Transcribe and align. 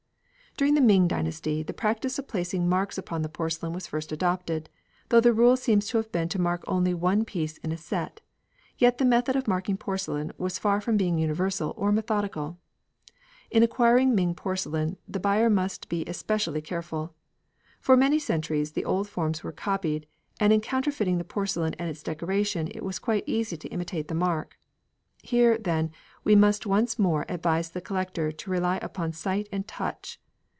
During 0.57 0.73
the 0.75 0.81
Ming 0.81 1.07
dynasty 1.07 1.63
the 1.63 1.73
practice 1.73 2.19
of 2.19 2.27
placing 2.27 2.67
marks 2.67 2.97
upon 2.97 3.21
the 3.21 3.29
porcelain 3.29 3.71
was 3.71 3.87
first 3.87 4.11
adopted, 4.11 4.69
though 5.07 5.21
the 5.21 5.31
rule 5.33 5.55
seems 5.55 5.87
to 5.87 5.97
have 5.97 6.11
been 6.11 6.27
to 6.27 6.41
mark 6.41 6.61
only 6.67 6.93
one 6.93 7.23
piece 7.23 7.55
in 7.59 7.71
a 7.71 7.77
set, 7.77 8.19
yet 8.77 8.97
the 8.97 9.05
method 9.05 9.37
of 9.37 9.47
marking 9.47 9.77
porcelain 9.77 10.33
was 10.37 10.59
far 10.59 10.81
from 10.81 10.97
being 10.97 11.17
universal 11.17 11.73
or 11.77 11.93
methodical. 11.93 12.59
In 13.49 13.63
acquiring 13.63 14.13
Ming 14.13 14.35
porcelain 14.35 14.97
the 15.07 15.21
buyer 15.21 15.49
must 15.49 15.87
be 15.87 16.03
especially 16.05 16.61
careful. 16.61 17.15
For 17.79 17.95
many 17.95 18.19
centuries 18.19 18.73
the 18.73 18.85
old 18.85 19.07
forms 19.07 19.45
were 19.45 19.53
copied, 19.53 20.05
and 20.37 20.51
in 20.51 20.59
counterfeiting 20.59 21.17
the 21.17 21.23
porcelain 21.23 21.73
and 21.79 22.03
decoration 22.03 22.67
it 22.75 22.83
was 22.83 22.99
quite 22.99 23.23
easy 23.25 23.55
to 23.55 23.69
imitate 23.69 24.09
the 24.09 24.15
mark. 24.15 24.59
Here, 25.23 25.57
then, 25.57 25.91
we 26.25 26.35
must 26.35 26.65
once 26.67 26.99
more 26.99 27.25
advise 27.29 27.69
the 27.71 27.81
collector 27.81 28.33
to 28.33 28.51
rely 28.51 28.77
upon 28.83 29.13
sight 29.13 29.47
and 29.53 29.65
touch. 29.65 30.19